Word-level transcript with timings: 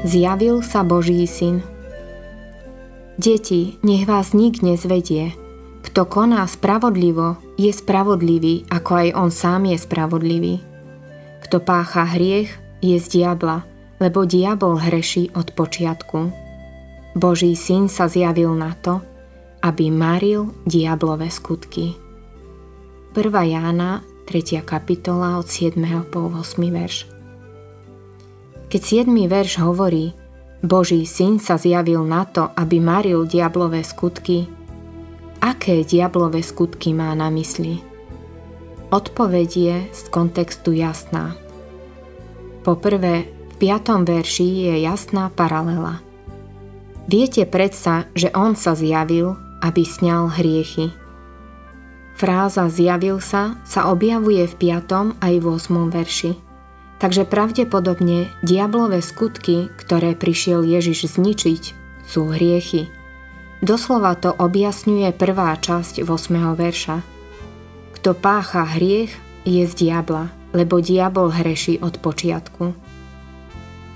Zjavil 0.00 0.64
sa 0.64 0.80
Boží 0.80 1.28
syn. 1.28 1.60
Deti, 3.20 3.76
nech 3.84 4.08
vás 4.08 4.32
nik 4.32 4.64
nezvedie. 4.64 5.36
Kto 5.84 6.08
koná 6.08 6.40
spravodlivo, 6.48 7.36
je 7.60 7.68
spravodlivý, 7.68 8.64
ako 8.72 8.90
aj 8.96 9.08
on 9.12 9.28
sám 9.28 9.68
je 9.68 9.76
spravodlivý. 9.76 10.54
Kto 11.44 11.60
pácha 11.60 12.08
hriech, 12.16 12.48
je 12.80 12.96
z 12.96 13.06
diabla, 13.12 13.68
lebo 14.00 14.24
diabol 14.24 14.80
hreší 14.80 15.36
od 15.36 15.52
počiatku. 15.52 16.32
Boží 17.12 17.52
syn 17.52 17.92
sa 17.92 18.08
zjavil 18.08 18.56
na 18.56 18.72
to, 18.80 19.04
aby 19.60 19.92
maril 19.92 20.48
diablové 20.64 21.28
skutky. 21.28 21.92
1. 23.12 23.20
Jána, 23.52 24.00
3. 24.24 24.64
kapitola 24.64 25.36
od 25.36 25.44
7. 25.44 25.76
po 26.08 26.32
8. 26.32 26.56
verš. 26.72 27.19
Keď 28.70 29.02
7. 29.02 29.26
verš 29.26 29.66
hovorí, 29.66 30.14
Boží 30.62 31.02
syn 31.02 31.42
sa 31.42 31.58
zjavil 31.58 32.06
na 32.06 32.22
to, 32.22 32.54
aby 32.54 32.78
maril 32.78 33.26
diablové 33.26 33.82
skutky. 33.82 34.46
Aké 35.42 35.82
diablové 35.82 36.38
skutky 36.38 36.94
má 36.94 37.10
na 37.18 37.34
mysli? 37.34 37.82
Odpoveď 38.94 39.50
je 39.50 39.76
z 39.90 40.02
kontextu 40.14 40.70
jasná. 40.70 41.34
Poprvé, 42.62 43.26
v 43.26 43.54
5. 43.58 44.06
verši 44.06 44.70
je 44.70 44.74
jasná 44.86 45.34
paralela. 45.34 45.98
Viete 47.10 47.42
predsa, 47.50 48.06
že 48.14 48.30
on 48.38 48.54
sa 48.54 48.78
zjavil, 48.78 49.34
aby 49.66 49.82
sňal 49.82 50.38
hriechy. 50.38 50.94
Fráza 52.14 52.70
zjavil 52.70 53.18
sa 53.18 53.58
sa 53.66 53.90
objavuje 53.90 54.46
v 54.46 54.54
5. 54.78 55.18
aj 55.18 55.34
v 55.42 55.46
8. 55.58 55.90
verši. 55.90 56.49
Takže 57.00 57.24
pravdepodobne 57.24 58.28
diablové 58.44 59.00
skutky, 59.00 59.72
ktoré 59.80 60.12
prišiel 60.12 60.68
Ježiš 60.68 61.16
zničiť, 61.16 61.62
sú 62.04 62.28
hriechy. 62.28 62.92
Doslova 63.64 64.12
to 64.20 64.36
objasňuje 64.36 65.08
prvá 65.16 65.56
časť 65.56 66.04
8. 66.04 66.60
verša. 66.60 67.00
Kto 67.96 68.12
pácha 68.12 68.68
hriech, 68.68 69.16
je 69.48 69.64
z 69.64 69.72
diabla, 69.72 70.28
lebo 70.52 70.84
diabol 70.84 71.32
hreší 71.32 71.80
od 71.80 71.96
počiatku. 72.04 72.76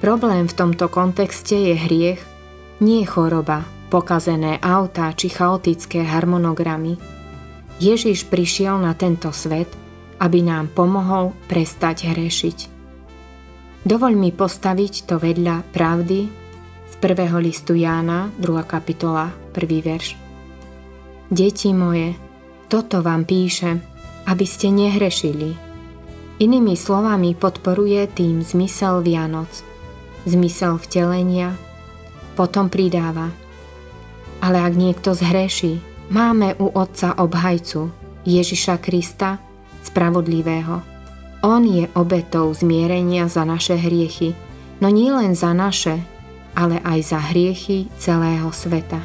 Problém 0.00 0.48
v 0.48 0.56
tomto 0.56 0.88
kontexte 0.88 1.56
je 1.56 1.76
hriech, 1.76 2.20
nie 2.80 3.04
choroba, 3.04 3.64
pokazené 3.92 4.56
autá 4.64 5.12
či 5.12 5.28
chaotické 5.32 6.04
harmonogramy. 6.04 6.96
Ježiš 7.76 8.28
prišiel 8.28 8.80
na 8.80 8.96
tento 8.96 9.32
svet, 9.36 9.68
aby 10.16 10.40
nám 10.40 10.72
pomohol 10.72 11.36
prestať 11.48 12.08
hrešiť. 12.12 12.75
Dovoľ 13.86 14.18
mi 14.18 14.34
postaviť 14.34 15.06
to 15.06 15.22
vedľa 15.22 15.62
pravdy 15.70 16.26
z 16.90 16.94
prvého 16.98 17.38
listu 17.38 17.78
Jána, 17.78 18.34
2. 18.34 18.66
kapitola, 18.66 19.30
1. 19.54 19.62
verš. 19.62 20.18
Deti 21.30 21.70
moje, 21.70 22.18
toto 22.66 22.98
vám 22.98 23.22
píšem, 23.22 23.78
aby 24.26 24.42
ste 24.42 24.74
nehrešili. 24.74 25.54
Inými 26.42 26.74
slovami 26.74 27.38
podporuje 27.38 28.10
tým 28.10 28.42
zmysel 28.42 29.06
Vianoc, 29.06 29.54
zmysel 30.26 30.82
vtelenia, 30.82 31.54
potom 32.34 32.66
pridáva. 32.66 33.30
Ale 34.42 34.66
ak 34.66 34.74
niekto 34.74 35.14
zhreší, 35.14 35.78
máme 36.10 36.58
u 36.58 36.74
Otca 36.74 37.14
obhajcu, 37.22 37.94
Ježiša 38.26 38.82
Krista, 38.82 39.38
spravodlivého, 39.86 40.95
on 41.42 41.64
je 41.64 41.88
obetou 41.92 42.52
zmierenia 42.54 43.28
za 43.28 43.44
naše 43.44 43.76
hriechy, 43.76 44.32
no 44.80 44.88
nie 44.88 45.12
len 45.12 45.36
za 45.36 45.52
naše, 45.52 46.00
ale 46.56 46.80
aj 46.80 46.98
za 47.12 47.20
hriechy 47.20 47.92
celého 48.00 48.48
sveta. 48.52 49.00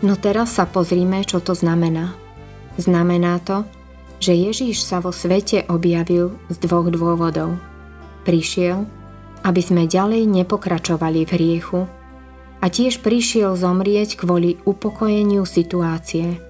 No 0.00 0.16
teraz 0.16 0.56
sa 0.56 0.64
pozrime, 0.64 1.24
čo 1.24 1.40
to 1.40 1.52
znamená. 1.52 2.16
Znamená 2.80 3.40
to, 3.44 3.64
že 4.20 4.36
Ježíš 4.36 4.84
sa 4.84 5.00
vo 5.00 5.12
svete 5.12 5.64
objavil 5.68 6.36
z 6.52 6.56
dvoch 6.60 6.88
dôvodov. 6.92 7.56
Prišiel, 8.24 8.84
aby 9.44 9.60
sme 9.64 9.88
ďalej 9.88 10.28
nepokračovali 10.28 11.24
v 11.24 11.30
hriechu 11.32 11.80
a 12.60 12.66
tiež 12.68 13.00
prišiel 13.00 13.56
zomrieť 13.56 14.20
kvôli 14.20 14.60
upokojeniu 14.68 15.48
situácie– 15.48 16.36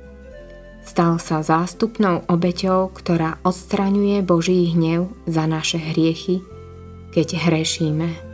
Stal 0.91 1.23
sa 1.23 1.39
zástupnou 1.39 2.27
obeťou, 2.27 2.91
ktorá 2.91 3.39
odstraňuje 3.47 4.27
Boží 4.27 4.75
hnev 4.75 5.07
za 5.23 5.47
naše 5.47 5.79
hriechy, 5.79 6.43
keď 7.15 7.47
hrešíme. 7.47 8.30